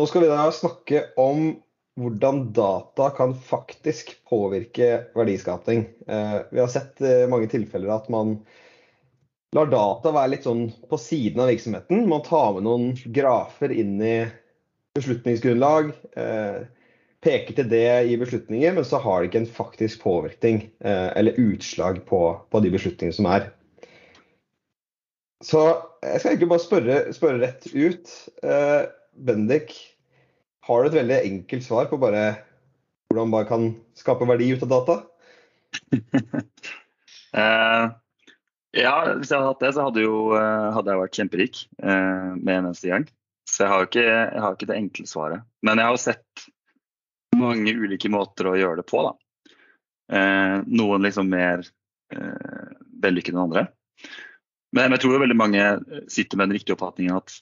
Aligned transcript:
Nå 0.00 0.06
skal 0.08 0.22
vi 0.24 0.30
da 0.30 0.46
snakke 0.56 1.00
om 1.20 1.50
hvordan 2.00 2.46
data 2.56 3.10
kan 3.12 3.34
faktisk 3.36 4.14
påvirke 4.30 4.86
verdiskapning. 5.12 5.82
Eh, 6.08 6.36
vi 6.48 6.60
har 6.62 6.70
sett 6.72 7.02
mange 7.28 7.50
tilfeller 7.52 7.90
at 7.92 8.06
man 8.08 8.38
lar 9.52 9.68
data 9.68 10.12
være 10.14 10.30
litt 10.32 10.46
sånn 10.48 10.70
på 10.88 10.96
siden 10.96 11.42
av 11.44 11.50
virksomheten. 11.52 12.06
Man 12.08 12.24
tar 12.24 12.54
med 12.56 12.64
noen 12.64 12.94
grafer 13.12 13.74
inn 13.76 13.98
i 14.00 14.14
beslutningsgrunnlag. 14.96 15.90
Eh, 16.16 16.62
peker 17.20 17.58
til 17.58 17.68
det 17.68 17.90
i 18.08 18.16
beslutninger, 18.22 18.72
men 18.78 18.86
så 18.88 19.02
har 19.04 19.20
det 19.20 19.28
ikke 19.28 19.42
en 19.42 19.50
faktisk 19.58 20.06
påvirkning 20.06 20.62
eh, 20.80 21.10
eller 21.12 21.36
utslag 21.44 22.00
på, 22.08 22.22
på, 22.48 22.62
de 22.64 22.72
beslutningene 22.72 23.18
som 23.18 23.28
er. 23.28 23.50
Så 25.44 25.66
jeg 26.00 26.22
skal 26.22 26.32
egentlig 26.32 26.50
bare 26.54 26.64
spørre, 26.64 26.96
spørre 27.12 27.42
rett 27.44 27.68
ut. 27.76 28.16
Eh, 29.16 29.24
Bendik, 29.24 29.96
har 30.60 30.82
du 30.82 30.88
et 30.88 31.00
veldig 31.00 31.20
enkelt 31.24 31.64
svar 31.64 31.88
på 31.90 31.98
bare 31.98 32.44
hvordan 33.10 33.30
man 33.30 33.46
kan 33.46 33.74
skape 33.94 34.26
verdi 34.28 34.52
ut 34.54 34.62
av 34.62 34.68
data? 34.68 34.96
uh, 37.34 37.90
ja, 38.84 38.94
hvis 39.16 39.30
jeg 39.30 39.38
hadde 39.38 39.48
hatt 39.48 39.60
det, 39.64 39.72
så 39.74 39.88
hadde, 39.88 40.04
jo, 40.04 40.30
uh, 40.34 40.70
hadde 40.76 40.92
jeg 40.92 41.02
vært 41.02 41.18
kjemperik 41.18 41.64
uh, 41.82 42.36
med 42.36 42.54
en 42.54 42.70
eneste 42.70 42.92
gang. 42.92 43.08
Så 43.48 43.64
jeg 43.64 43.72
har, 43.72 43.88
ikke, 43.88 44.06
jeg 44.06 44.42
har, 44.44 44.54
ikke, 44.54 44.70
det 44.70 44.78
enkle 44.78 45.06
svaret. 45.10 45.46
Men 45.66 45.80
jeg 45.80 45.88
har 45.88 45.96
jo 45.96 46.04
sett 46.04 46.46
mange 47.34 47.74
ulike 47.74 48.10
måter 48.12 48.46
å 48.46 48.56
gjøre 48.58 48.82
det 48.82 48.86
på. 48.86 49.02
da. 49.02 49.12
noen 50.70 51.02
liksom 51.02 51.30
mer 51.30 51.64
vellykket 53.02 53.34
enn 53.34 53.42
andre. 53.42 53.64
Men 54.76 54.94
jeg 54.94 55.02
tror 55.02 55.16
jo 55.16 55.22
veldig 55.24 55.38
mange 55.38 55.64
sitter 56.10 56.38
med 56.38 56.50
den 56.50 56.58
riktige 56.58 56.76
oppfatningen 56.76 57.18
at 57.18 57.34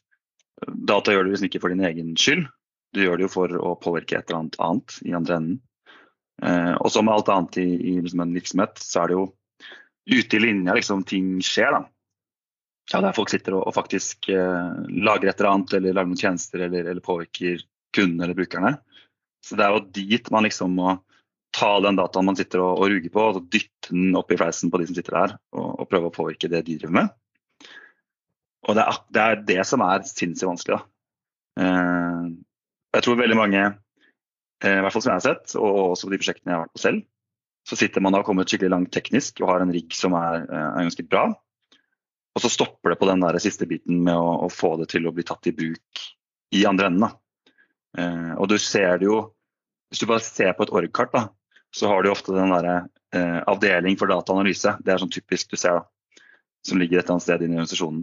data 0.67 1.15
gjør 1.15 1.27
du 1.27 1.33
liksom 1.33 1.48
ikke 1.48 1.62
for 1.62 1.75
din 1.75 1.85
egen 1.87 2.15
skyld. 2.19 2.47
Du 2.95 3.03
gjør 3.05 3.19
det 3.19 3.27
jo 3.27 3.33
for 3.33 3.53
å 3.61 3.75
påvirke 3.80 4.19
et 4.19 4.31
eller 4.31 4.42
annet 4.42 4.59
annet 4.64 4.97
i 5.05 5.14
andre 5.17 5.37
enden. 5.39 5.59
Eh, 6.42 6.75
og 6.78 6.91
som 6.95 7.06
med 7.09 7.19
alt 7.19 7.31
annet 7.34 7.59
i, 7.61 7.69
i 7.92 7.95
liksom 8.01 8.23
en 8.25 8.34
virksomhet, 8.37 8.81
så 8.81 9.03
er 9.03 9.11
det 9.11 9.19
jo 9.19 9.27
ute 10.09 10.39
i 10.39 10.42
linja 10.42 10.77
liksom, 10.79 11.05
ting 11.09 11.36
skjer. 11.45 11.75
da. 11.75 11.83
Ja, 12.92 13.03
Der 13.05 13.17
folk 13.17 13.29
sitter 13.33 13.59
og, 13.59 13.67
og 13.69 13.77
faktisk 13.77 14.31
eh, 14.33 14.70
lager 14.89 15.29
et 15.29 15.41
eller 15.41 15.51
annet, 15.53 15.75
eller 15.77 15.97
lager 15.97 16.12
noen 16.12 16.23
tjenester, 16.23 16.64
eller, 16.64 16.86
eller 16.89 17.05
påvirker 17.05 17.61
kundene 17.97 18.29
eller 18.29 18.39
brukerne. 18.39 18.79
Så 19.45 19.59
det 19.59 19.67
er 19.67 19.77
jo 19.77 19.84
dit 19.95 20.33
man 20.34 20.48
liksom 20.48 20.75
må 20.79 20.97
ta 21.56 21.70
den 21.84 21.97
dataen 21.98 22.27
man 22.29 22.36
sitter 22.39 22.62
og, 22.64 22.81
og 22.81 22.92
ruger 22.92 23.12
på, 23.12 23.25
og 23.33 23.48
dytte 23.53 23.92
den 23.92 24.17
opp 24.19 24.33
i 24.33 24.39
fleisen 24.41 24.73
på 24.73 24.81
de 24.81 24.89
som 24.89 24.97
sitter 24.97 25.17
der, 25.17 25.36
og, 25.56 25.69
og 25.83 25.91
prøve 25.91 26.11
å 26.11 26.14
påvirke 26.14 26.51
det 26.53 26.64
de 26.67 26.79
driver 26.81 26.97
med. 27.03 27.14
Og 28.69 28.77
det 28.77 28.84
er 28.84 29.02
det, 29.08 29.22
er 29.24 29.44
det 29.48 29.61
som 29.66 29.83
er 29.84 30.05
sinnssykt 30.06 30.50
vanskelig. 30.50 30.80
Eh, 31.58 32.24
jeg 32.97 33.05
tror 33.05 33.20
veldig 33.20 33.38
mange, 33.38 33.62
eh, 34.62 34.78
i 34.78 34.83
hvert 34.84 34.94
fall 34.94 35.05
som 35.05 35.14
jeg 35.14 35.20
har 35.22 35.28
sett, 35.28 35.55
og 35.56 35.94
også 35.94 36.11
de 36.12 36.20
prosjektene 36.20 36.52
jeg 36.52 36.58
har 36.58 36.66
vært 36.66 36.77
på 36.77 36.84
selv, 36.84 37.06
så 37.69 37.77
sitter 37.77 38.05
man 38.05 38.14
og 38.14 38.22
har 38.22 38.28
kommet 38.28 38.48
skikkelig 38.48 38.72
langt 38.72 38.92
teknisk 38.94 39.42
og 39.42 39.50
har 39.52 39.64
en 39.64 39.72
rigg 39.72 39.92
som 39.96 40.16
er, 40.16 40.44
eh, 40.46 40.69
er, 40.69 40.86
ganske 40.89 41.05
bra. 41.08 41.27
Og 42.36 42.44
så 42.44 42.50
stopper 42.52 42.92
det 42.92 43.00
på 43.00 43.08
den 43.08 43.24
der 43.24 43.41
siste 43.42 43.66
biten 43.69 44.05
med 44.06 44.16
å, 44.16 44.46
å 44.46 44.52
få 44.52 44.77
det 44.80 44.91
til 44.92 45.08
å 45.08 45.12
bli 45.12 45.24
tatt 45.27 45.48
i 45.50 45.56
bruk 45.56 46.05
i 46.55 46.64
andre 46.69 46.89
enden. 46.92 47.16
Eh, 47.98 48.33
og 48.36 48.48
du 48.48 48.58
ser 48.61 49.00
det 49.00 49.08
jo 49.08 49.34
Hvis 49.89 50.02
du 50.02 50.05
bare 50.05 50.20
ser 50.20 50.50
på 50.52 50.66
et 50.66 50.72
org-kart, 50.77 51.14
da, 51.14 51.30
så 51.72 51.89
har 51.89 52.02
du 52.05 52.11
ofte 52.11 52.34
den 52.36 52.50
derre 52.52 52.74
eh, 53.16 53.39
avdeling 53.48 53.94
for 53.96 54.11
dataanalyse. 54.11 54.74
Det 54.84 54.92
er 54.92 55.00
sånn 55.00 55.08
typisk 55.08 55.48
du 55.48 55.56
ser, 55.56 55.78
da, 55.78 56.20
som 56.61 56.77
ligger 56.77 56.98
et 56.98 57.06
eller 57.06 57.14
annet 57.14 57.24
sted 57.24 57.44
inne 57.46 57.56
i 57.56 57.61
organisasjonen. 57.62 58.02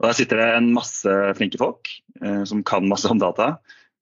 Og 0.00 0.06
Der 0.08 0.16
sitter 0.16 0.40
det 0.40 0.48
en 0.56 0.70
masse 0.72 1.16
flinke 1.36 1.60
folk 1.60 1.90
eh, 2.22 2.44
som 2.48 2.64
kan 2.64 2.88
masse 2.88 3.08
om 3.10 3.20
data. 3.20 3.58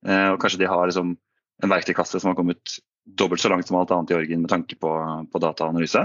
Eh, 0.06 0.28
og 0.30 0.38
kanskje 0.42 0.62
de 0.62 0.70
har 0.70 0.86
liksom, 0.86 1.16
en 1.62 1.72
verktøykasse 1.72 2.20
som 2.20 2.30
har 2.30 2.38
kommet 2.38 2.78
dobbelt 3.18 3.42
så 3.42 3.50
langt 3.50 3.66
som 3.66 3.78
alt 3.80 3.91
annet 3.94 4.12
i 4.12 4.19
orgen 4.19 4.44
med 4.44 4.52
tanke 4.52 4.78
på, 4.78 4.92
på 5.32 5.42
dataanalyse. 5.42 6.04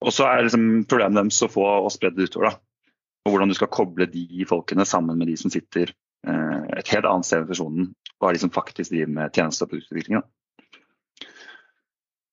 Og 0.00 0.16
så 0.16 0.26
er 0.26 0.46
liksom 0.46 0.66
problemet 0.90 1.20
deres 1.20 1.42
å 1.44 1.50
få 1.52 1.66
og 1.84 1.92
spre 1.94 2.10
det 2.14 2.30
utover. 2.30 2.50
da. 2.50 2.90
Og 3.26 3.34
hvordan 3.34 3.52
du 3.52 3.56
skal 3.56 3.70
koble 3.70 4.08
de 4.10 4.44
folkene 4.48 4.86
sammen 4.88 5.18
med 5.20 5.28
de 5.28 5.36
som 5.38 5.52
sitter 5.52 5.92
eh, 6.26 6.60
et 6.80 6.92
helt 6.94 7.06
annet 7.06 7.28
sted 7.28 7.38
i 7.38 7.44
organisasjonen, 7.44 7.90
og 8.18 8.28
er 8.28 8.36
de 8.36 8.42
som 8.42 8.54
faktisk 8.54 8.94
driver 8.94 9.16
med 9.20 9.34
tjeneste- 9.36 9.66
og 9.66 9.72
produktutvikling. 9.72 10.22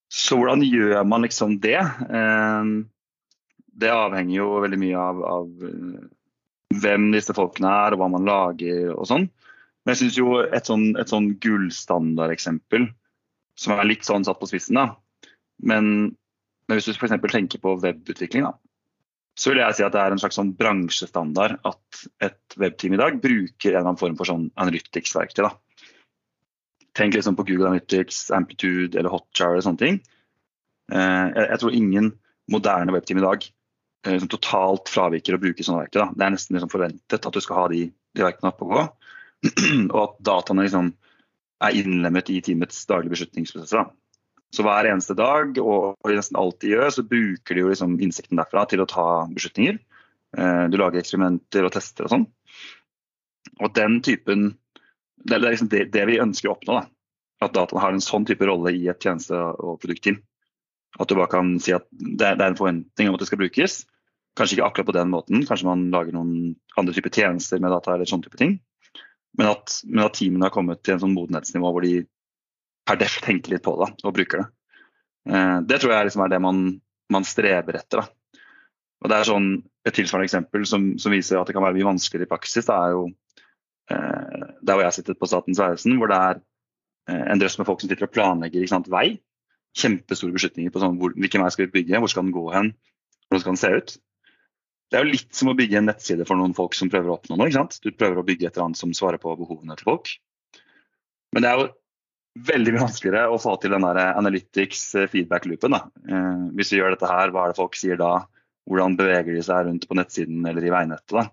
Så 0.07 0.40
hvordan 0.40 0.63
gjør 0.63 1.03
man 1.06 1.28
liksom 1.28 1.59
det? 1.62 1.79
Eh, 1.84 2.72
det 3.78 3.94
avhenger 3.94 4.40
jo 4.40 4.62
veldig 4.63 4.79
mye 4.81 5.01
av, 5.03 5.25
av 5.28 5.67
eh, 5.67 6.06
hvem 6.75 7.09
disse 7.13 7.35
folkene 7.35 7.72
er, 7.72 7.95
og 7.95 8.01
hva 8.01 8.09
man 8.11 8.28
lager 8.28 8.91
og 8.94 9.07
sånn. 9.09 9.28
Men 9.85 9.95
jeg 9.95 10.01
syns 10.01 10.19
jo 10.19 10.39
et 10.44 10.67
sånn, 10.67 10.88
et 11.00 11.11
sånn 11.11 11.31
gullstandardeksempel, 11.44 12.89
som 13.57 13.73
er 13.78 13.88
litt 13.88 14.07
sånn 14.07 14.25
satt 14.28 14.39
på 14.41 14.50
spissen, 14.50 14.79
da. 14.79 14.89
Men, 15.63 16.11
men 16.67 16.78
hvis 16.78 16.89
du 16.89 16.94
f.eks. 16.94 17.16
tenker 17.31 17.61
på 17.63 17.78
webutvikling, 17.81 18.45
da, 18.50 18.53
så 19.38 19.53
vil 19.53 19.61
jeg 19.61 19.78
si 19.78 19.85
at 19.85 19.94
det 19.94 20.01
er 20.01 20.13
en 20.13 20.22
slags 20.22 20.38
sånn 20.39 20.51
bransjestandard 20.57 21.59
at 21.69 22.03
et 22.25 22.57
webteam 22.57 22.97
i 22.97 22.99
dag 22.99 23.19
bruker 23.22 23.69
en 23.69 23.75
eller 23.75 23.84
annen 23.85 24.01
form 24.01 24.17
for 24.19 24.29
sånn 24.29 24.47
analytics-verktøy. 24.57 25.45
da. 25.45 25.53
Tenk 26.97 27.13
liksom 27.13 27.38
på 27.38 27.45
Google 27.45 27.69
Analytics, 27.69 28.31
Amplitude 28.34 28.97
eller 28.97 29.13
Hotjar 29.13 29.53
eller 29.53 29.66
sånne 29.66 29.84
ting. 29.84 29.99
Eh, 30.89 31.25
jeg 31.38 31.61
tror 31.61 31.75
ingen 31.78 32.16
moderne 32.49 32.95
webteam 32.95 33.22
i 33.22 33.28
dag 33.28 33.45
eh, 34.07 34.18
som 34.22 34.31
totalt 34.31 34.90
fraviker 34.91 35.35
å 35.35 35.41
bruke 35.41 35.66
sånne 35.66 35.84
verktøy. 35.85 36.01
Da. 36.01 36.07
Det 36.16 36.25
er 36.25 36.34
nesten 36.34 36.57
liksom 36.57 36.72
forventet 36.72 37.28
at 37.29 37.35
du 37.35 37.44
skal 37.44 37.62
ha 37.62 37.68
de, 37.73 37.84
de 38.16 38.25
verktøyene 38.25 38.53
oppe 38.53 38.68
å 38.68 38.72
gå. 38.73 38.88
og 39.94 40.00
at 40.01 40.18
dataene 40.31 40.66
liksom 40.66 40.91
er 41.68 41.78
innlemmet 41.78 42.29
i 42.34 42.41
teamets 42.46 42.84
daglige 42.90 43.16
beslutningsprosesser. 43.16 43.88
Så 44.56 44.63
hver 44.63 44.88
eneste 44.88 45.16
dag 45.17 45.57
og, 45.59 45.97
og 46.00 46.13
nesten 46.13 46.40
alt 46.40 46.62
de 46.63 46.72
gjør, 46.72 46.90
så 46.94 47.03
bruker 47.06 47.57
de 47.57 47.63
jo 47.63 47.72
liksom 47.72 47.97
innsikten 48.00 48.40
derfra 48.40 48.63
til 48.69 48.84
å 48.84 48.90
ta 48.90 49.07
beslutninger. 49.34 49.79
Eh, 50.38 50.63
du 50.72 50.78
lager 50.79 51.01
eksperimenter 51.01 51.67
og 51.67 51.73
tester 51.75 52.07
og 52.07 52.13
sånn. 52.13 52.28
Og 53.63 53.73
den 53.75 54.01
typen 54.06 54.53
Det 55.17 55.34
er 55.34 55.41
liksom 55.41 55.69
det, 55.72 55.88
det 55.91 56.03
vi 56.07 56.19
ønsker 56.22 56.47
å 56.47 56.53
oppnå. 56.53 56.78
da. 56.78 56.85
At 57.44 57.56
dataene 57.56 57.81
har 57.81 57.94
en 57.96 58.03
sånn 58.03 58.25
type 58.25 58.46
rolle 58.46 58.72
i 58.78 58.88
et 58.88 59.01
tjeneste- 59.01 59.35
og 59.35 59.79
produktteam. 59.81 60.22
At 61.01 61.09
du 61.09 61.16
bare 61.17 61.31
kan 61.31 61.57
si 61.59 61.73
at 61.73 61.88
det 61.91 62.29
er 62.29 62.46
en 62.46 62.57
forventning 62.57 63.09
om 63.09 63.17
at 63.17 63.23
det 63.23 63.28
skal 63.28 63.41
brukes. 63.41 63.81
Kanskje 64.38 64.58
ikke 64.58 64.68
akkurat 64.68 64.90
på 64.92 64.98
den 65.00 65.09
måten, 65.09 65.46
kanskje 65.50 65.66
man 65.66 65.88
lager 65.94 66.14
noen 66.14 66.53
andre 66.78 66.94
typer 66.94 67.14
tjenester 67.14 67.62
med 67.64 67.74
data. 67.74 67.96
eller 67.96 68.09
sånne 68.09 68.28
type 68.28 68.38
ting. 68.38 68.59
Men 69.38 69.52
at, 69.53 69.80
men 69.86 70.06
at 70.06 70.16
teamene 70.18 70.48
har 70.48 70.53
kommet 70.53 70.84
til 70.84 70.96
en 70.96 71.02
sånn 71.03 71.16
modenhetsnivå 71.16 71.72
hvor 71.74 71.86
de 71.86 71.96
per 72.88 73.00
def 73.02 73.20
tenker 73.26 73.53
litt 73.53 73.66
på 73.66 73.76
det 73.81 73.90
og 74.06 74.16
bruker 74.16 74.44
det. 74.44 74.47
Eh, 75.30 75.58
det 75.68 75.81
tror 75.81 75.94
jeg 75.94 76.09
liksom 76.09 76.24
er 76.26 76.31
det 76.34 76.42
man, 76.44 76.62
man 77.14 77.28
streber 77.28 77.80
etter. 77.80 78.02
Da. 78.02 78.44
Og 79.03 79.12
det 79.12 79.18
er 79.18 79.30
sånn, 79.30 79.50
Et 79.88 79.96
tilsvarende 79.96 80.28
eksempel 80.28 80.66
som, 80.68 80.88
som, 81.00 81.14
viser 81.16 81.38
at 81.40 81.47
det 81.47 81.53
kan 81.56 81.64
være 81.64 81.78
mye 81.78 81.88
vanskeligere 81.88 82.28
i 82.28 82.31
praksis, 82.34 82.66
det 82.68 82.76
er 82.76 82.90
jo 82.92 83.06
eh, 83.08 84.42
der 84.59 84.76
hvor 84.76 84.84
jeg 84.84 84.97
sitter 84.97 85.16
på 85.16 85.30
Statens 85.31 85.62
vegvesen, 85.62 85.94
hvor 85.96 86.12
det 86.12 86.18
er 86.20 86.42
eh, 87.14 87.22
en 87.31 87.40
drøss 87.40 87.56
med 87.56 87.70
folk 87.70 87.80
som 87.80 87.88
sitter 87.88 88.09
og 88.09 88.12
planlegger 88.12 88.66
sant, 88.68 88.90
vei. 88.92 89.22
Kjempestore 89.80 90.36
beslutninger 90.36 90.74
på 90.76 90.81
sånn, 90.84 90.97
hvor, 91.00 91.16
hvilken 91.16 91.46
vei 91.46 91.53
skal 91.56 91.70
vi 91.70 91.76
bygge, 91.78 92.02
hvor 92.03 92.12
skal 92.12 92.28
den 92.28 92.36
gå 92.36 92.44
hen, 92.52 92.74
hvordan 93.30 93.46
skal 93.46 93.56
den 93.56 93.62
se 93.62 93.72
ut. 93.78 93.96
Det 94.88 94.98
er 94.98 95.03
jo 95.03 95.12
litt 95.12 95.36
som 95.36 95.52
å 95.52 95.58
bygge 95.58 95.81
en 95.81 95.90
nettside 95.90 96.25
for 96.28 96.40
noen 96.40 96.56
folk 96.56 96.75
som 96.78 96.90
prøver 96.92 97.12
å 97.12 97.18
oppnå 97.18 97.36
noe. 97.36 97.50
ikke 97.50 97.59
sant? 97.59 97.80
Du 97.84 97.92
prøver 97.92 98.22
å 98.22 98.25
bygge 98.28 98.48
et 98.48 98.56
eller 98.56 98.70
annet 98.70 98.80
som 98.80 98.94
svarer 98.96 99.20
på 99.20 99.36
behovene 99.40 99.75
til 99.75 99.90
folk. 99.90 100.14
Men 101.36 101.44
det 101.44 101.50
er 101.50 101.59
jo 101.59 101.68
veldig 102.48 102.74
mye 102.74 102.86
vanskeligere 102.86 103.34
å 103.34 103.40
få 103.42 103.58
til 103.62 103.74
den 103.76 103.84
der 103.84 104.00
analytics 104.14 104.84
eh, 104.96 105.09
feedback-loopen. 105.12 105.76
Eh, 105.76 106.44
hvis 106.58 106.72
vi 106.74 106.80
gjør 106.80 106.96
dette 106.96 107.12
her, 107.12 107.34
hva 107.34 107.46
er 107.46 107.53
det 107.53 107.59
folk 107.59 107.76
sier 107.80 108.00
da? 108.00 108.14
Hvordan 108.68 108.97
beveger 109.00 109.36
de 109.36 109.44
seg 109.44 109.68
rundt 109.68 109.88
på 109.90 109.97
nettsiden 109.97 110.47
eller 110.47 110.64
i 110.64 110.74
veinettet? 110.74 111.16
da? 111.16 111.28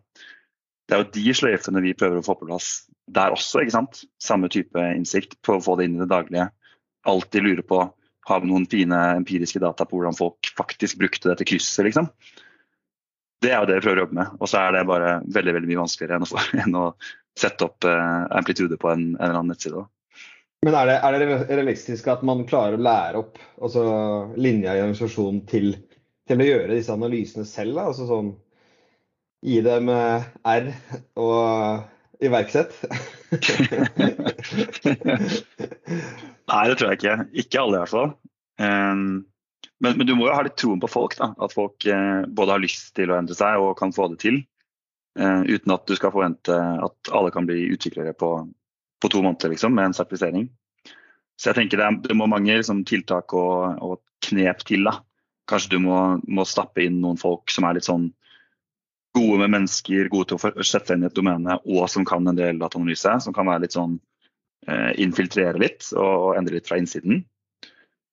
Det 0.84 0.96
er 0.96 1.02
jo 1.02 1.12
de 1.14 1.34
sløyfene 1.38 1.82
vi 1.84 1.96
prøver 1.96 2.20
å 2.20 2.26
få 2.26 2.36
på 2.38 2.48
plass 2.50 2.72
der 3.14 3.34
også. 3.34 3.62
ikke 3.62 3.76
sant? 3.76 4.04
Samme 4.22 4.50
type 4.52 4.80
innsikt 4.96 5.38
på 5.44 5.58
å 5.58 5.62
få 5.64 5.78
det 5.78 5.88
inn 5.88 5.98
i 5.98 6.02
det 6.02 6.10
daglige. 6.12 6.50
Alltid 7.08 7.46
lure 7.46 7.64
på 7.66 7.84
har 8.28 8.40
vi 8.40 8.48
noen 8.48 8.66
fine 8.70 8.98
empiriske 9.18 9.60
data 9.60 9.84
på 9.84 9.98
hvordan 9.98 10.16
folk 10.16 10.50
faktisk 10.56 11.00
brukte 11.00 11.30
dette 11.30 11.46
krysset. 11.48 11.84
liksom. 11.88 12.08
Det 13.44 13.52
er 13.52 13.60
jo 13.60 13.68
det 13.68 13.76
vi 13.78 13.84
prøver 13.84 13.98
å 13.98 14.04
jobbe 14.06 14.18
med. 14.20 14.36
Og 14.40 14.48
så 14.50 14.60
er 14.62 14.76
det 14.76 14.86
bare 14.88 15.10
veldig 15.36 15.54
veldig 15.58 15.70
mye 15.70 15.82
vanskeligere 15.82 16.16
enn 16.16 16.24
å, 16.24 16.44
enn 16.64 16.78
å 16.80 16.84
sette 17.38 17.66
opp 17.66 17.88
eh, 17.88 18.22
amplitude 18.38 18.78
på 18.80 18.90
en, 18.92 19.02
en, 19.14 19.20
eller 19.20 19.40
annen 19.40 19.52
nettside. 19.52 19.84
Men 20.64 20.78
er 20.78 20.88
det, 20.88 20.96
er 21.04 21.18
det, 21.20 21.26
realistisk 21.50 22.06
at 22.08 22.22
man 22.24 22.46
klarer 22.48 22.78
å 22.78 22.84
lære 22.86 23.20
opp 23.20 23.34
altså 23.60 23.82
linja 24.40 24.72
i 24.72 24.80
organisasjonen 24.80 25.42
til, 25.50 25.74
til, 26.28 26.40
å 26.40 26.46
gjøre 26.48 26.72
disse 26.72 26.94
analysene 26.94 27.44
selv? 27.48 27.76
Da? 27.76 27.82
Altså 27.92 28.04
sånn 28.08 28.30
Gi 29.44 29.58
dem 29.60 29.90
eh, 29.92 30.24
R 30.48 30.70
og 31.20 32.24
iverksett? 32.24 32.72
Nei, 36.48 36.62
det 36.70 36.76
tror 36.80 36.88
jeg 36.88 36.96
ikke. 36.96 37.16
Ikke 37.42 37.60
alle, 37.60 37.76
i 37.76 37.82
hvert 37.82 37.92
fall. 37.92 38.14
Um, 38.56 39.26
men, 39.84 39.98
men, 40.00 40.08
du 40.08 40.14
må 40.16 40.28
jo 40.28 40.34
ha 40.34 40.42
litt 40.46 40.56
troen 40.60 40.80
på 40.82 40.90
folk. 40.90 41.16
da, 41.20 41.30
At 41.44 41.54
folk 41.54 41.86
eh, 41.86 42.24
både 42.26 42.56
har 42.56 42.62
lyst 42.62 42.94
til 42.96 43.12
å 43.12 43.18
endre 43.20 43.36
seg 43.38 43.62
og 43.62 43.76
kan 43.78 43.94
få 43.94 44.08
det 44.12 44.20
til. 44.24 44.40
Eh, 45.18 45.42
uten 45.46 45.74
at 45.74 45.86
du 45.86 45.94
skal 45.94 46.12
forvente 46.14 46.54
at 46.54 47.12
alle 47.14 47.30
kan 47.34 47.46
bli 47.46 47.68
utviklere 47.70 48.16
på, 48.18 48.30
på 48.98 49.10
to 49.12 49.22
måneder 49.22 49.52
liksom, 49.52 49.74
med 49.76 49.90
en 49.90 49.96
sertifisering. 49.96 50.48
Så 51.38 51.50
jeg 51.50 51.58
tenker 51.58 51.80
det, 51.80 51.90
det 52.08 52.16
må 52.18 52.26
mange 52.30 52.56
liksom, 52.56 52.84
tiltak 52.88 53.34
og, 53.36 53.78
og, 53.82 54.02
knep 54.24 54.62
til. 54.64 54.86
da. 54.88 55.02
Kanskje 55.50 55.74
du 55.74 55.82
må, 55.84 55.98
må, 56.32 56.46
stappe 56.48 56.80
inn 56.80 57.02
noen 57.02 57.18
folk 57.20 57.52
som 57.52 57.66
er 57.68 57.76
litt 57.76 57.84
sånn 57.84 58.06
gode 59.14 59.42
med 59.42 59.52
mennesker, 59.52 60.08
gode 60.08 60.30
til 60.30 60.38
å 60.40 60.64
sette 60.64 60.88
seg 60.88 60.96
inn 60.96 61.04
i 61.04 61.10
et 61.10 61.18
domene 61.18 61.58
og 61.60 61.84
som 61.92 62.06
kan 62.08 62.24
en 62.26 62.38
del 62.38 62.58
dataanalyse. 62.62 63.18
Som 63.26 63.36
kan 63.36 63.50
være 63.50 63.66
litt 63.66 63.76
sånn 63.76 63.98
eh, 64.66 64.94
infiltrere 65.04 65.60
litt 65.60 65.90
og, 65.92 66.08
og 66.08 66.40
endre 66.40 66.56
litt 66.56 66.70
fra 66.70 66.80
innsiden. 66.80 67.20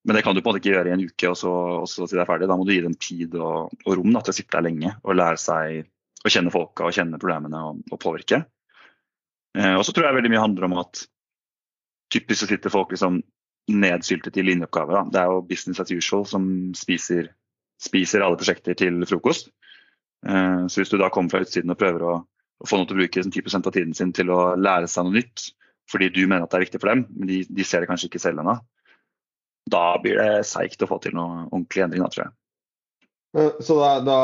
Men 0.04 0.18
det 0.18 0.24
kan 0.26 0.34
du 0.34 0.42
på 0.42 0.50
en 0.50 0.56
måte 0.56 0.62
ikke 0.64 0.74
gjøre 0.74 0.90
i 0.90 0.94
en 0.96 1.04
uke 1.06 1.30
og 1.30 1.38
så, 1.38 1.52
og 1.84 1.90
så 1.90 2.08
si 2.10 2.18
det 2.18 2.24
er 2.24 2.30
ferdig. 2.30 2.48
Da 2.50 2.58
må 2.58 2.66
du 2.66 2.74
gi 2.74 2.82
dem 2.82 2.98
tid 2.98 3.36
og, 3.38 3.74
og 3.86 3.98
rom 4.00 4.16
da, 4.16 4.24
til 4.26 4.34
å 4.34 4.38
sitte 4.40 4.56
der 4.58 4.66
lenge 4.66 4.96
og 5.04 5.18
lære 5.18 5.42
seg 5.42 5.84
å 6.22 6.32
kjenne 6.32 6.54
folka 6.54 6.88
og 6.88 6.96
kjenne 6.96 7.20
problemene 7.22 7.62
og, 7.68 7.84
og 7.92 8.02
påvirke. 8.02 8.42
Eh, 9.58 9.76
og 9.76 9.86
så 9.86 9.94
tror 9.94 10.08
jeg 10.08 10.18
veldig 10.18 10.32
mye 10.34 10.42
handler 10.46 10.68
om 10.68 10.80
at 10.82 11.04
typisk 12.12 12.44
så 12.44 12.50
sitter 12.50 12.74
folk 12.74 12.94
liksom 12.94 13.22
nedsyltet 13.72 14.42
i 14.42 14.46
linjeoppgaver. 14.46 15.06
Det 15.14 15.22
er 15.22 15.32
jo 15.32 15.46
business 15.48 15.82
as 15.84 15.94
usual 15.94 16.26
som 16.28 16.50
spiser, 16.78 17.30
spiser 17.82 18.26
alle 18.26 18.40
prosjekter 18.40 18.78
til 18.78 19.02
frokost. 19.10 19.52
Eh, 20.26 20.66
så 20.66 20.82
hvis 20.82 20.92
du 20.94 20.98
da 21.02 21.12
kommer 21.14 21.34
fra 21.34 21.46
utsiden 21.46 21.74
og 21.74 21.80
prøver 21.82 22.08
å, 22.10 22.20
å 22.22 22.70
få 22.70 22.80
noen 22.80 22.90
til 22.90 22.98
å 22.98 23.04
bruke 23.04 23.26
10% 23.26 23.54
sånn 23.54 23.70
av 23.70 23.78
tiden 23.78 23.98
sin 23.98 24.14
til 24.18 24.34
å 24.34 24.54
lære 24.58 24.90
seg 24.90 25.08
noe 25.08 25.20
nytt, 25.22 25.52
fordi 25.92 26.10
du 26.14 26.24
mener 26.26 26.46
at 26.46 26.54
det 26.54 26.60
er 26.60 26.66
viktig 26.68 26.82
for 26.82 26.94
dem, 26.94 27.06
men 27.14 27.30
de, 27.30 27.42
de 27.50 27.66
ser 27.68 27.84
det 27.84 27.90
kanskje 27.90 28.10
ikke 28.10 28.22
selv 28.24 28.42
ennå, 28.42 28.58
da 29.70 30.00
blir 30.02 30.18
det 30.18 30.46
seigt 30.50 30.82
å 30.82 30.90
få 30.90 30.98
til 31.04 31.16
noen 31.18 31.46
ordentlig 31.52 31.86
endring, 31.86 32.06
da, 32.06 32.12
tror 32.14 32.26
jeg. 32.26 32.34
Eh, 33.38 33.60
så 33.64 33.78
da, 33.80 33.92
da 34.06 34.20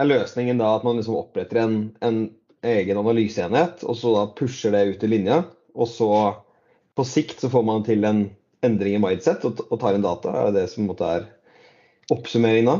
er 0.00 0.10
løsningen 0.10 0.60
da 0.60 0.74
at 0.76 0.84
man 0.86 0.98
liksom 1.00 1.18
oppretter 1.18 1.62
en, 1.62 1.78
en 2.04 2.18
egen 2.66 3.00
analyseenhet, 3.00 3.84
og 3.86 3.96
så 3.98 4.14
da 4.16 4.26
pusher 4.38 4.74
det 4.74 4.84
ut 4.92 5.06
i 5.06 5.10
linja. 5.10 5.42
Og 5.76 5.88
så 5.90 6.10
på 6.96 7.04
sikt 7.04 7.42
så 7.44 7.50
får 7.52 7.64
man 7.68 7.84
til 7.86 8.04
en 8.08 8.26
endring 8.64 8.96
i 8.96 9.02
mindset 9.02 9.44
og, 9.46 9.60
og 9.68 9.80
tar 9.80 9.96
inn 9.96 10.04
data. 10.04 10.32
Er 10.32 10.50
det 10.50 10.62
det 10.62 10.68
som 10.72 10.88
måte, 10.88 11.08
er 11.18 12.14
oppsummeringen 12.14 12.70
da? 12.72 12.78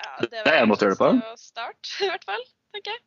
Ja, 0.00 0.12
det 0.24 0.40
er 0.46 0.62
en 0.62 0.70
måte 0.70 0.86
å 0.86 0.90
gjøre 0.90 0.96
det 0.96 1.02
på. 1.02 1.38
Start, 1.40 1.94
i 2.04 2.10
hvert 2.10 2.26
fall, 2.28 2.44
tenker 2.74 2.96
jeg. 2.96 3.04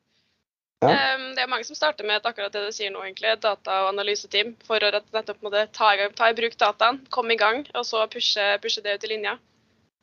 Um, 0.89 1.23
det 1.37 1.43
er 1.43 1.49
mange 1.51 1.65
som 1.67 1.77
starter 1.77 2.07
med 2.07 2.25
akkurat 2.25 2.53
det 2.53 2.65
du 2.65 2.75
sier 2.75 2.91
nå, 2.93 3.01
egentlig, 3.05 3.33
data- 3.43 3.79
og 3.83 3.89
analyseteam, 3.93 4.53
for 4.67 4.83
å 4.83 4.91
nettopp 4.97 5.41
måtte 5.45 5.65
ta, 5.75 5.93
ta, 6.17 6.29
i 6.29 6.37
bruk 6.37 6.57
dataen, 6.59 7.01
komme 7.13 7.35
i 7.35 7.39
gang, 7.39 7.63
og 7.73 7.85
så 7.87 8.05
pushe, 8.11 8.45
pushe 8.63 8.83
det 8.85 8.97
ut 8.97 9.07
i 9.07 9.11
linja. 9.15 9.37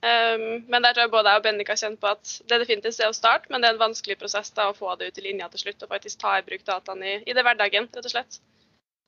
Um, 0.01 0.63
men 0.73 0.81
der 0.81 0.95
tror 0.95 1.05
jeg 1.05 1.13
både 1.13 1.33
jeg 1.33 1.41
og 1.43 1.45
Bendik 1.45 1.69
har 1.69 1.77
kjent 1.77 2.01
på 2.01 2.09
at 2.09 2.31
det 2.49 2.57
er 2.57 2.63
definitivt 2.63 3.03
er 3.05 3.11
å 3.13 3.17
starte, 3.17 3.51
men 3.53 3.61
det 3.61 3.69
er 3.69 3.77
en 3.77 3.83
vanskelig 3.83 4.17
prosess 4.23 4.49
da, 4.57 4.71
å 4.71 4.77
få 4.77 4.95
det 4.97 5.11
ut 5.11 5.21
i 5.21 5.27
linja 5.27 5.51
til 5.53 5.67
slutt 5.67 5.85
og 5.85 5.93
faktisk 5.93 6.23
ta 6.23 6.39
i 6.39 6.47
bruk 6.47 6.65
dataen 6.65 7.05
i, 7.05 7.19
i 7.29 7.37
det 7.37 7.45
hverdagen, 7.45 7.91
rett 7.93 8.09
og 8.09 8.15
slett. 8.15 8.41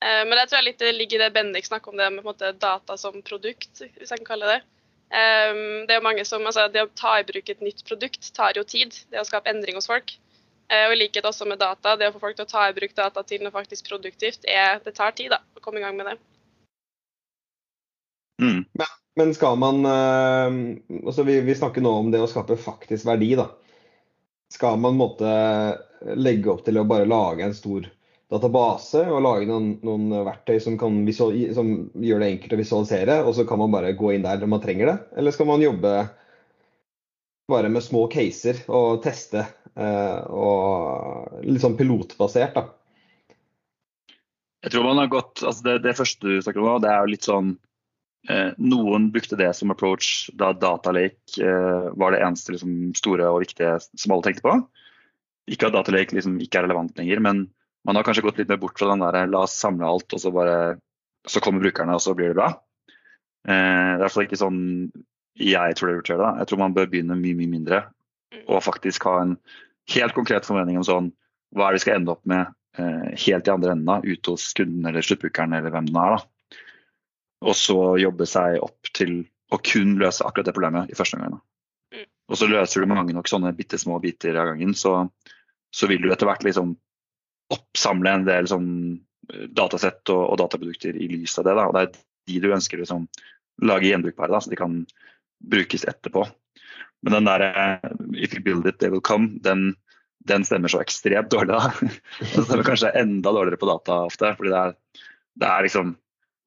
Uh, 0.04 0.24
men 0.28 0.36
jeg 0.36 0.50
tror 0.50 0.60
jeg 0.60 0.68
litt 0.68 0.84
ligger 0.98 1.20
i 1.20 1.24
det 1.24 1.32
Bendik 1.38 1.70
snakker 1.70 1.94
om, 1.94 2.00
det 2.00 2.10
med 2.12 2.26
måte, 2.26 2.52
data 2.60 2.98
som 3.00 3.16
produkt, 3.24 3.86
hvis 3.96 4.12
jeg 4.12 4.20
kan 4.20 4.34
kalle 4.34 4.56
det. 4.56 4.60
Um, 5.12 5.84
det 5.88 5.96
er 5.96 6.04
mange 6.04 6.24
som, 6.24 6.44
altså, 6.48 6.66
det 6.72 6.86
å 6.86 6.92
ta 6.96 7.18
i 7.20 7.26
bruk 7.28 7.50
et 7.52 7.60
nytt 7.60 7.82
produkt 7.84 8.30
tar 8.36 8.56
jo 8.56 8.64
tid. 8.64 8.96
Det 9.12 9.20
å 9.20 9.26
skape 9.28 9.50
endring 9.52 9.76
hos 9.76 9.90
folk. 9.90 10.14
Uh, 10.70 10.86
og 10.86 10.94
i 10.94 11.00
likhet 11.02 11.26
også 11.28 11.48
med 11.48 11.60
data, 11.62 11.96
det 11.98 12.10
å 12.10 12.14
få 12.14 12.22
folk 12.22 12.38
til 12.38 12.46
å 12.46 12.52
ta 12.52 12.68
i 12.68 12.76
bruk 12.76 12.94
data 12.96 13.24
til 13.26 13.42
noe 13.44 13.54
faktisk 13.54 13.88
produktivt, 13.90 14.46
er, 14.48 14.78
det 14.84 14.94
tar 14.96 15.14
tid 15.16 15.32
da, 15.34 15.42
å 15.56 15.64
komme 15.64 15.82
i 15.82 15.84
gang 15.84 15.98
med 15.98 16.12
det. 16.12 16.18
Mm. 18.42 18.60
Men 18.78 18.98
men 19.14 19.34
skal 19.34 19.58
man 19.60 19.84
eh, 19.84 20.76
altså 21.06 21.22
vi, 21.22 21.40
vi, 21.40 21.54
snakker 21.54 21.84
nå 21.84 21.90
om 21.92 22.10
det 22.12 22.22
å 22.22 22.28
skape 22.30 22.56
faktisk 22.56 23.06
verdi. 23.08 23.34
da. 23.36 23.50
Skal 24.52 24.78
man 24.80 24.96
måtte 24.96 25.32
legge 26.16 26.50
opp 26.52 26.64
til 26.64 26.80
å 26.80 26.86
bare 26.88 27.08
lage 27.08 27.44
en 27.44 27.56
stor 27.56 27.88
database 28.32 29.04
og 29.12 29.20
lage 29.24 29.48
noen, 29.48 29.74
noen 29.84 30.24
verktøy 30.24 30.56
som, 30.64 30.78
visual, 31.04 31.36
som, 31.56 31.72
gjør 32.00 32.24
det 32.24 32.30
enkelt 32.32 32.56
å 32.56 32.60
visualisere, 32.62 33.18
og 33.26 33.36
så 33.36 33.44
kan 33.48 33.60
man 33.60 33.72
bare 33.74 33.92
gå 33.96 34.14
inn 34.14 34.24
der 34.24 34.40
når 34.40 34.52
man 34.54 34.64
trenger 34.64 34.88
det? 34.88 34.96
Eller 35.20 35.36
skal 35.36 35.50
man 35.50 35.64
jobbe 35.64 35.92
bare 37.52 37.68
med 37.68 37.84
små 37.84 38.06
caser 38.12 38.62
og 38.72 39.02
teste, 39.04 39.44
eh, 39.44 39.61
og 39.72 41.42
litt 41.46 41.62
sånn 41.62 41.78
pilotbasert, 41.78 42.56
da? 42.58 42.66
Jeg 44.62 44.74
tror 44.74 44.84
man 44.84 45.00
har 45.00 45.08
gått, 45.10 45.40
altså 45.40 45.64
det, 45.64 45.78
det 45.86 45.94
første 45.98 46.28
du 46.28 46.42
snakker 46.44 46.60
om, 46.60 46.82
det 46.84 46.90
er 46.92 47.00
jo 47.00 47.12
litt 47.14 47.26
sånn 47.26 47.54
Eh, 48.30 48.52
noen 48.62 49.08
brukte 49.10 49.36
det 49.38 49.50
som 49.58 49.72
approach 49.74 50.30
da 50.38 50.52
datalake 50.54 51.42
eh, 51.42 51.86
var 51.98 52.14
det 52.14 52.20
eneste 52.22 52.54
liksom, 52.54 52.92
store 52.94 53.26
og 53.26 53.40
viktige 53.42 53.80
som 53.82 54.14
alle 54.14 54.28
tenkte 54.28 54.44
på. 54.46 54.54
Ikke 55.50 55.68
at 55.68 55.74
datalake 55.74 56.14
liksom, 56.14 56.36
ikke 56.44 56.60
er 56.60 56.68
relevant 56.68 56.94
lenger, 56.98 57.22
men 57.24 57.46
man 57.82 57.98
har 57.98 58.06
kanskje 58.06 58.22
gått 58.22 58.38
litt 58.38 58.52
mer 58.52 58.60
bort 58.62 58.78
fra 58.78 58.92
den 58.92 59.02
der 59.02 59.26
la 59.26 59.42
oss 59.48 59.56
samle 59.58 59.88
alt, 59.88 60.06
og 60.14 60.22
så, 60.22 60.30
bare, 60.34 60.76
så 61.26 61.42
kommer 61.42 61.64
brukerne, 61.64 61.96
og 61.98 62.04
så 62.04 62.14
blir 62.14 62.30
det 62.30 62.38
bra. 62.38 62.52
Eh, 63.48 63.50
det 63.50 63.56
er 63.56 63.98
i 63.98 64.04
hvert 64.04 64.14
fall 64.14 64.28
ikke 64.28 64.44
sånn 64.44 64.60
jeg 65.42 65.74
tror 65.74 65.88
det 65.88 65.96
burde 65.96 66.12
gjøre 66.12 66.22
det. 66.28 66.42
Jeg 66.42 66.50
tror 66.50 66.60
man 66.60 66.74
bør 66.76 66.90
begynne 66.92 67.18
mye 67.18 67.34
mye 67.34 67.50
mindre. 67.50 67.84
Og 68.46 68.64
faktisk 68.64 69.06
ha 69.08 69.18
en 69.22 69.36
helt 69.92 70.14
konkret 70.16 70.46
formening 70.48 70.78
om 70.80 70.86
sånn, 70.86 71.12
hva 71.52 71.68
er 71.68 71.74
det 71.74 71.80
vi 71.80 71.84
skal 71.84 71.98
ende 71.98 72.14
opp 72.14 72.22
med 72.28 72.46
eh, 72.78 73.08
helt 73.26 73.48
i 73.48 73.52
andre 73.52 73.74
enden, 73.74 74.06
ute 74.06 74.34
hos 74.34 74.52
kunden 74.56 74.86
eller 74.88 75.04
sluttbrukeren 75.04 75.56
eller 75.58 75.74
hvem 75.74 75.90
den 75.90 76.00
er. 76.00 76.16
da 76.16 76.22
og 77.42 77.56
så 77.58 77.78
jobbe 78.00 78.26
seg 78.28 78.60
opp 78.62 78.90
til 78.94 79.22
å 79.52 79.58
kun 79.64 79.96
løse 80.00 80.24
akkurat 80.24 80.48
det 80.48 80.54
problemet 80.56 80.92
i 80.92 80.96
første 80.96 81.18
omgang. 81.18 81.40
Mm. 81.92 82.06
Og 82.30 82.38
så 82.38 82.48
løser 82.48 82.82
du 82.82 82.90
mange 82.90 83.14
nok 83.16 83.28
sånne 83.28 83.52
bitte 83.56 83.80
små 83.80 83.98
biter 84.02 84.38
av 84.38 84.52
gangen, 84.52 84.74
så, 84.78 84.94
så 85.74 85.90
vil 85.90 86.04
du 86.04 86.12
etter 86.12 86.28
hvert 86.30 86.46
liksom 86.46 86.76
oppsamle 87.52 88.14
en 88.16 88.28
del 88.28 88.48
sånn 88.48 88.70
eh, 89.32 89.48
datasett 89.52 90.14
og, 90.14 90.22
og, 90.30 90.38
dataprodukter 90.40 90.96
i 90.96 91.10
lys 91.10 91.36
av 91.40 91.48
det. 91.48 91.56
Da. 91.58 91.66
Og 91.68 91.76
det 91.76 91.84
er 91.84 91.92
de 92.30 92.38
du 92.44 92.52
ønsker 92.54 92.80
liksom, 92.80 93.08
lage 93.66 93.90
gjenbrukbare, 93.90 94.32
da, 94.32 94.40
så 94.40 94.52
de 94.52 94.60
kan 94.60 94.78
brukes 95.42 95.84
etterpå. 95.90 96.24
Men 97.02 97.18
den 97.18 97.30
der 97.30 97.46
eh, 97.48 97.88
'if 98.14 98.36
you 98.36 98.42
build 98.42 98.66
it, 98.66 98.78
they 98.78 98.90
will 98.90 99.02
come', 99.02 99.40
den, 99.42 99.74
den 100.28 100.44
stemmer 100.44 100.68
så 100.68 100.80
ekstremt 100.80 101.30
dårlig. 101.30 101.56
da. 101.56 101.72
Den 102.34 102.44
stemmer 102.44 102.64
kanskje 102.64 102.94
enda 102.94 103.32
dårligere 103.32 103.58
på 103.58 103.66
data 103.66 104.04
ofte. 104.06 104.34
fordi 104.36 104.50
det 104.50 104.60
er, 104.60 104.74
det 105.34 105.48
er 105.48 105.66
liksom 105.66 105.96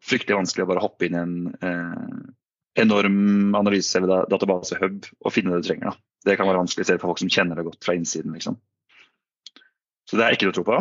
fryktelig 0.06 0.38
vanskelig 0.38 0.64
å 0.64 0.70
bare 0.70 0.84
hoppe 0.84 1.08
inn 1.08 1.16
i 1.16 1.22
en 1.24 1.38
eh, 1.62 2.32
enorm 2.86 3.56
analyse- 3.56 3.98
eller 3.98 4.28
databasehub 4.30 5.08
og 5.26 5.34
finne 5.34 5.52
det 5.52 5.64
du 5.64 5.70
trenger. 5.70 5.92
Da. 5.92 5.98
Det 6.30 6.38
kan 6.38 6.48
være 6.48 6.62
vanskelig 6.64 6.88
selv 6.88 7.02
for 7.02 7.12
folk 7.12 7.22
som 7.24 7.32
kjenner 7.32 7.60
det 7.60 7.66
godt 7.68 7.84
fra 7.86 7.96
innsiden. 7.96 8.36
Liksom. 8.36 8.58
Så 10.10 10.20
det 10.20 10.26
er 10.26 10.36
ikke 10.36 10.50
noe 10.50 10.56
å 10.56 10.58
tro 10.60 10.66
på. 10.68 10.80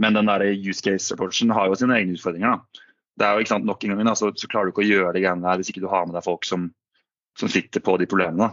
Men 0.00 0.16
den 0.16 0.28
der 0.30 0.44
use 0.52 0.82
case-approachen 0.84 1.52
har 1.54 1.68
jo 1.68 1.78
sine 1.78 1.96
egne 1.98 2.16
utfordringer. 2.16 2.56
Da. 2.56 2.84
Det 3.14 3.26
er 3.26 3.34
jo 3.34 3.44
ikke 3.44 3.54
sant, 3.54 3.68
nok 3.68 3.84
en 3.84 3.94
gang, 3.94 4.06
da, 4.08 4.16
så, 4.18 4.30
så, 4.34 4.48
klarer 4.50 4.68
du 4.68 4.74
ikke 4.74 4.84
å 4.84 4.88
gjøre 4.88 5.12
det 5.14 5.22
greiene 5.22 5.46
der 5.46 5.60
hvis 5.60 5.70
ikke 5.70 5.84
du 5.84 5.90
har 5.90 6.06
med 6.06 6.16
deg 6.18 6.26
folk 6.26 6.46
som, 6.48 6.66
som 7.38 7.50
sitter 7.50 7.82
på 7.84 7.96
de 8.00 8.08
problemene. 8.10 8.52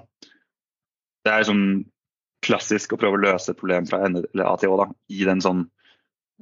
Det 1.22 1.34
er 1.34 1.48
sånn 1.48 1.66
klassisk 2.42 2.96
å 2.96 3.00
prøve 3.02 3.20
å 3.20 3.24
løse 3.28 3.54
et 3.54 3.60
problem 3.60 3.86
fra 3.90 4.02
N 4.08 4.24
eller 4.24 4.48
A 4.48 4.56
til 4.58 4.74
Å 4.74 4.80
da, 4.82 4.88
i 5.14 5.22
den 5.28 5.44
sånn 5.44 5.68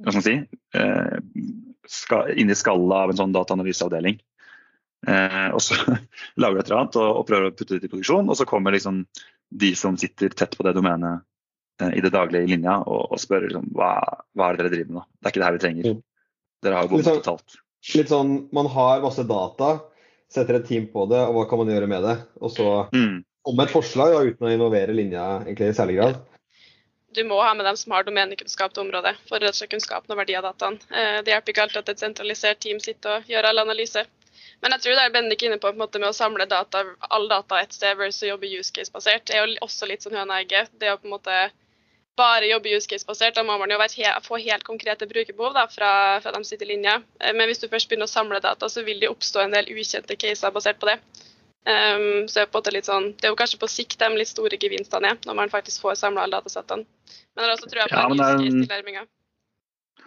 hva 0.00 0.14
skal 0.14 0.20
man 0.20 0.24
si, 0.24 0.36
eh, 0.80 1.16
ska, 1.88 2.22
inn 2.32 2.50
i 2.50 2.56
skallet 2.56 2.96
av 2.96 3.10
en 3.12 3.18
sånn 3.18 3.34
dataanalyseavdeling. 3.36 4.20
Eh, 5.08 5.48
og 5.52 5.60
så 5.64 5.76
lager 6.40 6.56
du 6.56 6.60
et 6.62 6.70
eller 6.70 6.78
annet 6.82 7.00
og, 7.00 7.10
og, 7.18 7.26
prøver 7.28 7.50
å 7.50 7.56
putte 7.56 7.76
det 7.76 7.88
i 7.88 7.92
produksjon, 7.92 8.28
og 8.28 8.38
så 8.38 8.46
kommer 8.48 8.72
liksom 8.76 9.02
de 9.50 9.74
som 9.76 9.96
sitter 10.00 10.32
tett 10.36 10.56
på 10.56 10.66
det 10.66 10.74
domenet 10.76 11.24
eh, 11.82 11.92
i 11.96 12.04
det 12.04 12.12
daglige 12.14 12.48
i 12.48 12.52
linja 12.52 12.78
og, 12.84 13.10
og 13.12 13.20
spør 13.20 13.48
liksom, 13.48 13.68
hva, 13.76 13.94
hva, 14.36 14.48
er 14.48 14.56
det 14.56 14.64
dere 14.64 14.74
driver 14.76 14.90
med 14.90 15.00
nå? 15.00 15.06
Det 15.16 15.26
er 15.28 15.34
ikke 15.34 15.42
det 15.42 15.48
her 15.48 15.56
vi 15.56 15.64
trenger. 15.64 15.90
Mm. 15.90 16.02
Dere 16.60 16.76
har 16.76 16.86
jo 16.86 16.92
bommet 16.94 17.08
sånn, 17.08 17.22
totalt. 17.24 17.60
Litt 17.96 18.12
sånn, 18.12 18.34
Man 18.56 18.68
har 18.72 19.04
masse 19.04 19.24
data, 19.28 19.70
setter 20.30 20.60
et 20.60 20.68
team 20.68 20.88
på 20.92 21.06
det, 21.10 21.20
og 21.26 21.36
hva 21.36 21.46
kan 21.50 21.60
man 21.62 21.72
gjøre 21.72 21.90
med 21.90 22.06
det? 22.06 22.16
Og 22.40 22.52
så 22.54 22.66
mm. 22.94 23.16
komme 23.46 23.66
et 23.66 23.74
forslag 23.74 24.14
da, 24.14 24.24
uten 24.26 24.46
å 24.48 24.52
involvere 24.54 24.96
linja 24.96 25.26
egentlig 25.42 25.72
i 25.72 25.78
særlig 25.78 26.00
grad 26.00 26.20
du 27.14 27.24
må 27.24 27.40
ha 27.42 27.54
med 27.54 27.66
dem 27.66 27.76
som 27.76 27.92
har 27.92 28.06
domenekunnskap 28.06 28.74
til 28.74 28.84
området 28.84 29.16
for 29.28 29.42
å 29.42 29.50
kunne 29.50 29.84
skape 29.84 30.12
og 30.12 30.18
verdi 30.20 30.36
av 30.38 30.46
dataen. 30.46 30.78
Eh, 30.94 31.18
det 31.26 31.34
hjelper 31.34 31.54
ikke 31.54 31.64
alltid 31.66 31.82
at 31.82 31.92
et 31.94 32.04
sentralisert 32.04 32.60
team 32.62 32.80
sitter 32.82 33.18
og 33.18 33.30
gjør 33.30 33.50
all 33.50 33.62
analyse. 33.64 34.04
Men 34.62 34.74
jeg 34.76 34.84
tror 34.84 34.96
det 34.96 35.06
er 35.06 35.14
Bendik 35.14 35.42
inne 35.42 35.58
på, 35.58 35.72
på 35.72 35.80
måte, 35.80 35.98
med 36.02 36.12
å 36.12 36.16
samle 36.16 36.46
data, 36.46 36.84
all 37.08 37.26
data 37.30 37.58
et 37.62 37.74
sted 37.74 37.96
versus 37.98 38.26
å 38.26 38.34
jobbe 38.34 38.50
use 38.52 38.72
case-basert. 38.76 39.26
Det 39.26 39.36
er 39.36 39.46
jo 39.46 39.58
også 39.66 39.88
litt 39.90 40.04
sånn 40.04 40.18
høna 40.20 40.42
egget. 40.44 40.70
Det 40.78 40.92
å 40.92 40.98
på 41.00 41.08
en 41.08 41.16
måte 41.16 41.38
bare 42.18 42.48
jobbe 42.50 42.72
use 42.76 42.88
case-basert, 42.90 43.34
da 43.36 43.44
må 43.46 43.56
man 43.58 43.70
jo 43.70 43.78
he 43.80 44.12
få 44.24 44.38
helt 44.42 44.64
konkrete 44.64 45.06
brukerbehov 45.08 45.54
da, 45.54 45.66
fra, 45.70 46.20
fra 46.20 46.32
de 46.32 46.44
sitter 46.44 46.66
i 46.66 46.74
linja. 46.74 47.00
Eh, 47.20 47.34
men 47.36 47.48
hvis 47.48 47.62
du 47.62 47.68
først 47.68 47.88
begynner 47.88 48.08
å 48.08 48.12
samle 48.12 48.40
data, 48.40 48.68
så 48.68 48.84
vil 48.84 49.00
det 49.00 49.10
oppstå 49.10 49.44
en 49.44 49.56
del 49.56 49.70
ukjente 49.72 50.16
caser 50.16 50.54
basert 50.54 50.80
på 50.80 50.90
det. 50.90 50.98
Um, 51.60 52.24
så 52.24 52.46
litt 52.72 52.86
sånn, 52.88 53.10
Det 53.20 53.26
er 53.28 53.32
jo 53.34 53.36
kanskje 53.36 53.58
på 53.60 53.68
sikt 53.68 53.98
de 54.00 54.08
litt 54.16 54.30
store 54.30 54.56
gevinstene 54.56 55.10
er, 55.12 55.18
når 55.28 55.36
man 55.36 55.50
faktisk 55.52 55.82
får 55.84 55.98
samla 56.00 56.24
alle 56.24 56.38
datasettene. 56.38 56.86
Men 57.34 57.42
det 57.42 57.48
er 57.48 57.52
også 57.52 57.68
tror 57.68 57.82
jeg 57.82 57.90
på 57.90 57.98
ja, 57.98 58.04
en 58.06 58.46
use 58.46 59.04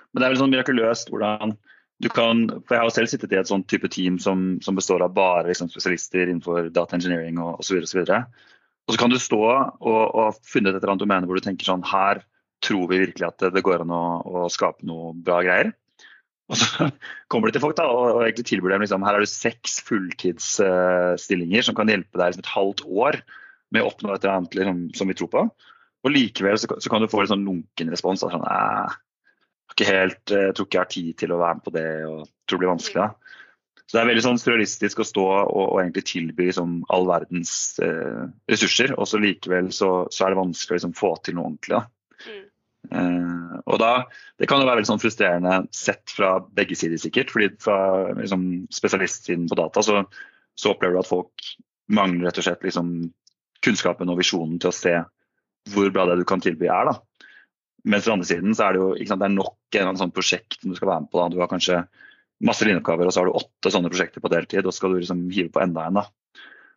Men 0.10 0.17
det 0.17 0.25
er 0.25 0.33
vel 0.33 0.41
sånn 0.41 0.53
mirakuløst 0.53 1.13
hvordan 1.13 1.53
du 2.01 2.10
kan 2.10 2.48
For 2.65 2.74
jeg 2.74 2.81
har 2.81 2.89
jo 2.89 2.95
selv 2.95 3.12
sittet 3.12 3.36
i 3.36 3.38
et 3.39 3.48
sånt 3.48 3.67
type 3.69 3.88
team 3.93 4.17
som, 4.19 4.57
som 4.65 4.75
består 4.75 5.05
av 5.05 5.13
bare 5.13 5.45
liksom, 5.51 5.69
spesialister 5.72 6.25
innenfor 6.25 6.72
data 6.74 6.98
engineering 6.98 7.38
og 7.39 7.62
osv. 7.62 7.77
Og, 7.77 7.88
så 7.88 8.00
videre, 8.01 8.24
og, 8.25 8.33
så 8.33 8.52
og 8.84 8.94
så 8.94 9.00
kan 9.00 9.13
du 9.13 9.20
stå 9.22 9.40
og, 9.40 10.04
og 10.12 10.40
funnet 10.48 10.74
et 10.74 10.82
eller 10.82 10.94
annet 10.94 11.04
domene 11.06 11.30
hvor 11.30 11.40
du 11.40 11.46
tenker 11.46 11.68
sånn 11.68 11.86
Her 11.88 12.24
tror 12.63 12.88
vi 12.92 13.02
virkelig 13.02 13.28
at 13.28 13.46
det 13.56 13.63
går 13.63 13.84
an 13.84 13.92
å, 13.96 14.04
å 14.24 14.44
skape 14.52 14.86
noe 14.88 15.12
bra 15.20 15.42
greier. 15.44 15.74
Og 16.52 16.60
så 16.60 16.88
kommer 17.32 17.50
de 17.50 17.58
til 17.58 17.63
folk 17.63 17.78
da, 17.80 17.90
og, 17.92 18.18
og 18.18 18.25
egentlig 18.25 18.48
tilbyr 18.48 18.75
dem 18.75 18.86
liksom, 18.86 19.04
her 19.08 19.18
er 19.18 19.24
du 19.24 19.30
seks 19.30 19.80
fulltidsstillinger 19.88 21.63
uh, 21.63 21.68
som 21.68 21.75
kan 21.75 21.92
hjelpe 21.92 22.20
deg 22.20 22.32
liksom, 22.32 22.44
et 22.46 22.54
halvt 22.54 22.86
år 22.88 23.20
med 23.74 23.84
å 23.84 23.90
oppnå 23.90 24.13
et 24.13 24.24
eller 24.24 24.38
annet 24.38 24.58
liksom, 24.60 24.82
som 25.00 25.12
vi 25.12 25.18
tror 25.20 25.32
på. 25.34 25.46
Og 26.04 26.12
likevel 26.12 26.60
så, 26.60 26.70
så 26.84 26.92
kan 26.92 27.04
du 27.04 27.10
få 27.12 27.24
en 27.24 27.32
sånn 27.32 27.46
lunken 27.48 27.92
respons. 27.92 28.24
Sånn, 28.24 28.48
ikke 29.74 29.88
helt, 29.90 30.22
jeg 30.30 30.52
eh, 30.52 30.52
tror 30.56 30.68
ikke 30.68 30.78
jeg 30.78 30.86
har 30.86 30.94
tid 30.94 31.13
til 31.24 31.34
å 31.34 31.40
være 31.42 31.58
med 31.58 31.66
på 31.66 31.74
det 31.74 31.88
og 32.06 32.18
tror 32.46 32.60
det 32.60 32.62
blir 32.63 32.74
vanskelig. 32.74 33.06
Da. 33.08 33.40
Så 33.94 34.00
det 34.00 34.08
er 34.08 34.08
veldig 34.10 34.22
sånn 34.26 34.40
surrealistisk 34.42 35.04
å 35.04 35.06
stå 35.06 35.24
og, 35.30 35.50
og 35.54 35.76
egentlig 35.84 36.02
tilby 36.10 36.48
liksom, 36.48 36.80
all 36.90 37.04
verdens 37.06 37.52
eh, 37.86 38.24
ressurser, 38.50 38.96
og 38.98 39.06
så 39.06 39.20
likevel 39.22 39.68
så, 39.70 39.90
så, 40.10 40.24
er 40.26 40.34
det 40.34 40.40
vanskelig 40.40 40.74
å 40.74 40.78
liksom, 40.80 40.96
få 40.98 41.12
til 41.22 41.36
noe 41.38 41.52
ordentlig. 41.52 41.78
Da. 41.78 42.24
Mm. 42.26 42.40
Eh, 42.98 43.60
og 43.70 43.78
da, 43.84 43.92
Det 44.42 44.48
kan 44.50 44.64
jo 44.64 44.66
være 44.66 44.80
veldig 44.80 44.90
sånn 44.90 45.04
frustrerende 45.04 45.60
sett 45.78 46.10
fra 46.10 46.32
begge 46.42 46.74
sider, 46.80 46.98
sikkert. 46.98 47.30
fordi 47.36 47.52
Fra 47.62 47.78
liksom, 48.18 48.48
spesialistsiden 48.74 49.46
på 49.52 49.58
data 49.62 49.84
så, 49.86 50.02
så, 50.58 50.74
opplever 50.74 50.98
du 50.98 51.02
at 51.04 51.12
folk 51.12 51.52
mangler 51.94 52.32
rett 52.32 52.42
og 52.42 52.48
slett 52.48 52.66
liksom, 52.66 52.96
kunnskapen 53.62 54.10
og 54.10 54.18
visjonen 54.24 54.58
til 54.58 54.72
å 54.72 54.78
se 54.80 54.96
hvor 55.70 55.94
bra 55.94 56.08
det 56.10 56.18
du 56.18 56.26
kan 56.34 56.42
tilby 56.42 56.66
er. 56.66 56.90
da. 56.90 57.28
Mens 57.94 58.08
fra 58.08 58.18
andre 58.18 58.26
siden 58.26 58.58
så 58.58 58.72
er 58.72 58.74
det 58.74 58.82
jo 58.82 58.90
sant, 59.06 59.22
det 59.22 59.30
er 59.30 59.38
nok 59.38 59.78
en 59.84 60.02
sånn 60.02 60.18
prosjekt 60.18 60.64
som 60.64 60.74
du 60.74 60.82
skal 60.82 60.96
være 60.96 61.06
med 61.06 61.14
på. 61.14 61.22
da. 61.22 61.30
Du 61.30 61.46
har 61.46 61.54
kanskje 61.54 61.84
masse 62.46 62.66
linjeoppgaver, 62.68 63.08
og 63.08 63.16
så 63.16 63.22
har 63.22 63.30
du 63.30 63.40
åtte 63.40 63.72
sånne 63.74 63.92
prosjekter 63.92 64.24
på 64.24 64.32
deltid. 64.34 64.68
Og 64.68 64.76
skal 64.76 64.94
du 64.94 65.02
liksom 65.02 65.26
hive 65.34 65.52
på 65.54 65.64
enda 65.64 65.88
en. 65.88 66.02
da. 66.02 66.06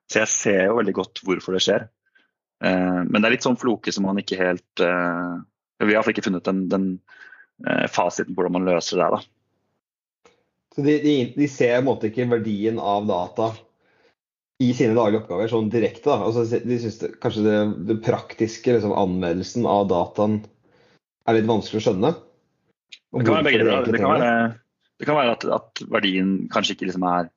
Så 0.07 0.23
jeg 0.23 0.33
ser 0.33 0.61
jo 0.69 0.79
veldig 0.79 0.97
godt 0.97 1.23
hvorfor 1.27 1.57
det 1.57 1.63
skjer. 1.67 1.89
Eh, 2.65 3.01
men 3.05 3.21
det 3.21 3.29
er 3.29 3.37
litt 3.37 3.47
sånn 3.47 3.59
floke 3.61 3.93
som 3.93 4.07
man 4.09 4.21
ikke 4.23 4.39
helt 4.41 4.81
eh, 4.81 5.33
Vi 5.83 5.91
har 5.91 5.99
iallfall 5.99 6.15
ikke 6.15 6.25
funnet 6.25 6.47
den, 6.47 6.63
den 6.73 6.87
eh, 7.67 7.85
fasiten 7.93 8.33
på 8.33 8.41
hvordan 8.41 8.57
man 8.59 8.69
løser 8.71 9.03
det. 9.03 9.11
da. 9.17 10.33
Så 10.77 10.85
de, 10.85 10.99
de, 11.03 11.17
de 11.37 11.49
ser 11.49 11.77
på 11.77 11.83
en 11.83 11.89
måte 11.91 12.11
ikke 12.11 12.29
verdien 12.31 12.81
av 12.81 13.09
data 13.09 13.53
i 14.63 14.71
sine 14.77 14.97
daglige 14.97 15.23
oppgaver 15.23 15.51
sånn 15.53 15.73
direkte? 15.73 16.09
da. 16.09 16.31
Altså, 16.31 16.47
de 16.65 16.79
syns 16.81 17.01
kanskje 17.21 17.45
det, 17.45 17.57
det 17.91 17.99
praktiske 18.05 18.77
liksom, 18.77 18.95
anmeldelsen 18.97 19.69
av 19.69 19.89
dataen 19.93 20.41
er 21.27 21.37
litt 21.37 21.49
vanskelig 21.49 21.83
å 21.83 21.87
skjønne. 21.89 22.13
Det 23.17 23.25
kan 23.27 23.39
være 23.39 23.49
begge 23.49 23.61
deler. 23.65 23.91
Det 23.91 24.01
kan 24.01 24.15
være, 24.15 24.31
det 24.97 25.09
kan 25.09 25.19
være 25.19 25.35
at, 25.37 25.47
at, 25.59 25.83
verdien 25.93 26.47
kanskje 26.53 26.77
ikke 26.77 26.89
liksom 26.89 27.05
er 27.09 27.29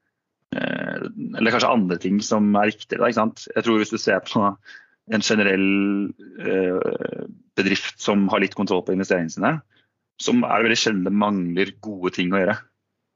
eh, 0.55 1.07
Eller 1.39 1.53
kanskje 1.53 1.71
andre 1.71 1.97
ting 2.01 2.21
som 2.23 2.47
er 2.55 2.71
riktigere. 2.71 3.09
Jeg 3.11 3.65
tror 3.65 3.81
hvis 3.81 3.91
du 3.93 3.99
ser 3.99 4.21
på 4.23 4.45
en 5.09 5.25
generell 5.25 5.67
eh, 6.39 7.25
bedrift 7.57 7.99
som 8.01 8.27
har 8.31 8.43
litt 8.43 8.55
kontroll 8.57 8.85
på 8.85 8.95
investeringene 8.95 9.33
sine, 9.33 9.53
så 10.19 10.35
er 10.35 10.65
veldig 10.65 10.77
sjelden 10.79 11.07
det 11.07 11.15
mangler 11.15 11.73
gode 11.83 12.13
ting 12.15 12.33
å 12.33 12.41
gjøre. 12.41 12.57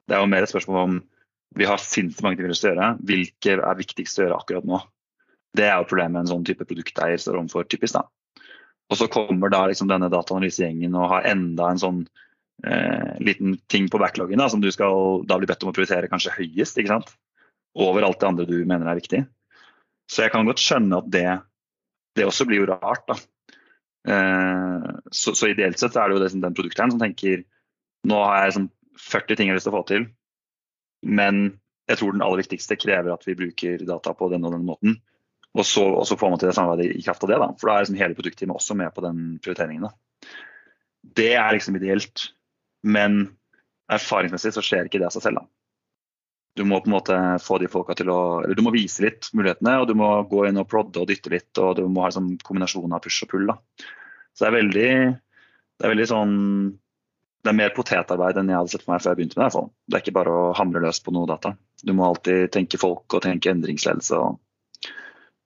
Det 0.07 0.15
er 0.15 0.23
jo 0.23 0.31
mer 0.31 0.45
et 0.45 0.51
spørsmål 0.51 0.81
om 0.83 0.97
vi 1.53 1.67
har 1.69 1.81
sinnssykt 1.81 2.23
mange 2.25 2.39
ting 2.39 2.47
vi 2.47 2.51
vil 2.51 2.69
gjøre. 2.71 2.89
Hvilke 3.05 3.55
er 3.59 3.79
viktigst 3.79 4.19
å 4.19 4.25
gjøre 4.25 4.39
akkurat 4.39 4.67
nå? 4.67 4.79
Det 5.53 5.67
er 5.67 5.77
jo 5.77 5.87
problemet 5.87 6.23
en 6.23 6.31
sånn 6.31 6.45
type 6.47 6.65
produkteier 6.65 7.19
står 7.21 7.37
overfor, 7.37 7.67
typisk. 7.69 7.99
da. 7.99 8.07
Og 8.89 8.97
så 8.99 9.07
kommer 9.11 9.53
da 9.53 9.63
liksom 9.69 9.89
denne 9.91 10.09
dataanalysegjengen 10.11 10.95
og 10.97 11.11
har 11.11 11.27
enda 11.29 11.69
en 11.69 11.81
sånn 11.81 12.01
eh, 12.65 13.13
liten 13.23 13.57
ting 13.71 13.89
på 13.91 14.01
backloggen 14.01 14.41
da, 14.41 14.49
som 14.51 14.61
du 14.63 14.69
skal 14.73 15.23
da 15.29 15.39
bli 15.39 15.49
bedt 15.49 15.65
om 15.65 15.71
å 15.71 15.75
prioritere 15.75 16.11
kanskje 16.11 16.35
høyest. 16.37 16.77
ikke 16.77 16.93
sant? 16.93 17.13
Over 17.73 18.05
alt 18.05 18.19
det 18.21 18.29
andre 18.29 18.47
du 18.49 18.57
mener 18.69 18.89
er 18.89 18.99
viktig. 18.99 19.23
Så 20.09 20.25
jeg 20.25 20.33
kan 20.33 20.45
godt 20.45 20.61
skjønne 20.61 20.99
at 20.99 21.09
det, 21.11 21.27
det 22.19 22.27
også 22.27 22.45
blir 22.49 22.63
jo 22.63 22.69
rart. 22.69 23.07
da. 23.09 23.17
Eh, 24.13 24.91
så, 25.11 25.33
så, 25.33 25.49
ideelt 25.49 25.79
sett 25.79 25.95
så 25.95 26.03
er 26.03 26.11
det 26.11 26.17
jo 26.17 26.23
det, 26.25 26.33
den 26.43 26.57
produkteren 26.57 26.91
som 26.93 27.01
tenker 27.01 27.45
nå 28.03 28.19
har 28.19 28.43
jeg 28.43 28.57
sånn 28.57 28.71
40 28.99 29.39
ting 29.39 29.47
jeg 29.47 29.53
har 29.53 29.57
lyst 29.57 29.67
til 29.69 29.73
å 29.73 29.77
få 29.77 29.85
til, 29.87 30.05
men 31.07 31.45
jeg 31.89 31.99
tror 31.99 32.13
den 32.13 32.23
aller 32.23 32.41
viktigste 32.43 32.77
krever 32.79 33.11
at 33.13 33.25
vi 33.27 33.35
bruker 33.39 33.83
data 33.87 34.13
på 34.15 34.29
den 34.31 34.43
og 34.47 34.53
den 34.55 34.67
måten. 34.67 34.97
Og 35.53 35.65
så, 35.67 35.83
og 35.85 36.05
så, 36.09 36.17
får 36.17 36.31
man 36.31 36.41
til 36.41 36.49
det 36.49 36.55
samarbeidet 36.57 36.97
i 36.97 37.03
kraft 37.05 37.23
av 37.25 37.31
det. 37.31 37.39
Da. 37.41 37.49
For 37.59 37.69
da 37.69 37.75
er 37.75 37.85
liksom 37.85 37.99
hele 37.99 38.17
produktteamet 38.17 38.57
også 38.57 38.77
med 38.79 38.93
på 38.95 39.03
den 39.05 39.19
prioriteringen. 39.43 39.85
Da. 39.85 40.31
Det 41.19 41.33
er 41.37 41.53
liksom 41.53 41.77
ideelt. 41.77 42.23
Men 42.83 43.25
erfaringsmessig 43.91 44.53
så 44.55 44.63
skjer 44.63 44.87
ikke 44.87 45.01
det 45.01 45.09
av 45.09 45.15
seg 45.15 45.25
selv. 45.27 45.41
Da. 45.41 45.47
Du 46.59 46.63
må 46.69 46.77
på 46.83 46.89
en 46.91 46.95
måte 46.95 47.17
få 47.41 47.57
de 47.61 47.69
folka 47.71 47.95
til 47.97 48.11
å 48.13 48.43
Eller 48.43 48.57
du 48.57 48.61
må 48.61 48.73
vise 48.75 49.01
litt 49.01 49.31
mulighetene, 49.33 49.79
og 49.81 49.87
du 49.89 49.95
må 49.97 50.09
gå 50.29 50.45
inn 50.47 50.61
og 50.61 50.69
prodde 50.69 51.01
og 51.01 51.09
dytte 51.09 51.33
litt. 51.33 51.51
Og 51.57 51.75
du 51.79 51.87
må 51.89 52.05
ha 52.05 52.11
en 52.11 52.17
sånn 52.19 52.31
kombinasjon 52.45 52.93
av 52.93 53.03
push 53.03 53.25
og 53.25 53.33
pull. 53.33 53.49
Da. 53.49 53.57
Så 54.33 54.45
det 54.45 54.49
er 54.49 54.57
veldig, 54.59 54.93
det 55.79 55.87
er 55.87 55.93
veldig 55.95 56.09
sånn 56.13 56.37
det 57.43 57.51
er 57.51 57.57
mer 57.59 57.73
potetarbeid 57.75 58.37
enn 58.39 58.47
jeg 58.47 58.55
hadde 58.55 58.71
sett 58.71 58.85
for 58.85 58.93
meg 58.93 59.01
før 59.03 59.11
jeg 59.11 59.19
begynte 59.19 59.39
med 59.41 59.51
det. 59.51 59.63
Det 59.91 59.97
er 59.97 60.03
ikke 60.05 60.15
bare 60.15 60.31
å 60.31 60.43
hamre 60.55 60.79
løs 60.79 61.01
på 61.03 61.11
noe 61.11 61.27
data. 61.27 61.57
Du 61.83 61.91
må 61.91 62.05
alltid 62.07 62.53
tenke 62.55 62.79
folk 62.79 63.17
og 63.17 63.25
tenke 63.25 63.51
endringsledelse. 63.51 64.15
og 64.15 64.39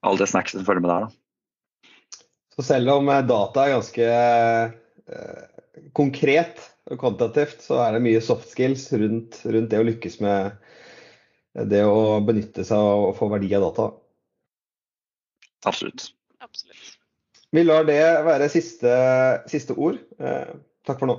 alle 0.05 0.21
det 0.21 0.29
snackset 0.29 0.59
som 0.59 0.67
følger 0.67 0.83
med 0.85 0.91
der. 0.91 1.07
Da. 1.07 1.89
Så 2.57 2.65
selv 2.71 2.93
om 2.97 3.09
eh, 3.09 3.23
data 3.25 3.65
er 3.65 3.75
ganske 3.75 4.09
eh, 4.13 5.87
konkret 5.97 6.61
og 6.87 6.99
kvantitativt, 7.01 7.61
så 7.65 7.81
er 7.83 7.95
det 7.95 8.03
mye 8.05 8.23
soft 8.23 8.49
skills 8.51 8.87
rundt, 8.93 9.41
rundt, 9.45 9.69
det 9.71 9.79
å 9.81 9.87
lykkes 9.87 10.19
med 10.23 10.57
det 11.71 11.83
å 11.87 12.19
benytte 12.23 12.65
seg 12.67 12.77
av 12.77 13.07
å 13.09 13.15
få 13.17 13.29
verdi 13.31 13.49
av 13.57 13.65
data. 13.69 13.87
Absolutt. 15.65 16.11
Absolutt. 16.43 16.93
Vi 17.55 17.63
lar 17.63 17.87
det 17.87 18.01
være 18.27 18.49
siste, 18.51 18.91
siste 19.49 19.73
ord. 19.73 19.97
Eh, 20.19 20.53
takk 20.87 21.01
for 21.01 21.09
nå. 21.09 21.17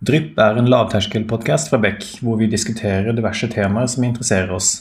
Drypp 0.00 0.38
er 0.40 0.56
en 0.56 0.70
lavterskelpodkast 0.72 1.68
fra 1.68 1.78
Beck, 1.80 2.06
hvor 2.24 2.38
vi 2.40 2.48
diskuterer 2.48 3.12
diverse 3.12 3.50
temaer 3.52 3.90
som 3.92 4.06
interesserer 4.06 4.52
oss. 4.56 4.78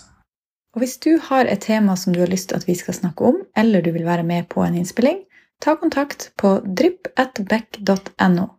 Og 0.77 0.83
Hvis 0.83 0.95
du 1.03 1.17
har 1.19 1.49
et 1.49 1.59
tema 1.65 1.97
som 1.99 2.13
du 2.15 2.21
har 2.21 2.31
lyst 2.31 2.49
til 2.49 2.59
at 2.59 2.67
vi 2.69 2.75
skal 2.79 2.95
snakke 2.95 3.27
om, 3.27 3.41
eller 3.57 3.83
du 3.83 3.91
vil 3.91 4.07
være 4.07 4.23
med 4.23 4.47
på 4.53 4.63
en 4.63 4.77
innspilling, 4.79 5.19
ta 5.59 5.75
kontakt 5.75 6.31
på 6.35 6.59
drypp.beck.no. 6.65 8.58